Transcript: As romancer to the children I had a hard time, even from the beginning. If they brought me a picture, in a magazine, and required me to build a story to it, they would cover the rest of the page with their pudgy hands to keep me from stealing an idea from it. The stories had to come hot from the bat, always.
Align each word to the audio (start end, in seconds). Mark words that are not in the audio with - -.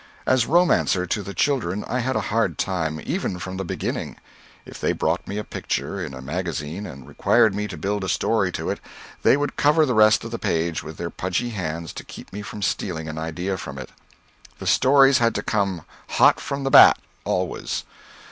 As 0.25 0.47
romancer 0.47 1.05
to 1.05 1.21
the 1.21 1.35
children 1.35 1.83
I 1.87 1.99
had 1.99 2.15
a 2.15 2.21
hard 2.31 2.57
time, 2.57 2.99
even 3.05 3.37
from 3.37 3.57
the 3.57 3.63
beginning. 3.63 4.17
If 4.65 4.81
they 4.81 4.93
brought 4.93 5.27
me 5.27 5.37
a 5.37 5.43
picture, 5.43 6.03
in 6.03 6.15
a 6.15 6.23
magazine, 6.23 6.87
and 6.87 7.07
required 7.07 7.53
me 7.53 7.67
to 7.67 7.77
build 7.77 8.03
a 8.03 8.09
story 8.09 8.51
to 8.53 8.71
it, 8.71 8.79
they 9.21 9.37
would 9.37 9.57
cover 9.57 9.85
the 9.85 9.93
rest 9.93 10.23
of 10.23 10.31
the 10.31 10.39
page 10.39 10.81
with 10.81 10.97
their 10.97 11.11
pudgy 11.11 11.49
hands 11.51 11.93
to 11.93 12.03
keep 12.03 12.33
me 12.33 12.41
from 12.41 12.63
stealing 12.63 13.07
an 13.07 13.19
idea 13.19 13.57
from 13.59 13.77
it. 13.77 13.91
The 14.57 14.65
stories 14.65 15.19
had 15.19 15.35
to 15.35 15.43
come 15.43 15.83
hot 16.07 16.39
from 16.39 16.63
the 16.63 16.71
bat, 16.71 16.97
always. 17.23 17.83